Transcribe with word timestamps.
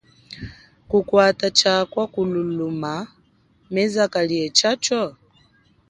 Kukwata 0.89 1.49
cha 1.59 1.73
kwa 1.91 2.05
kululama 2.13 2.93
meza 3.73 4.03
kaliehacho? 4.13 5.03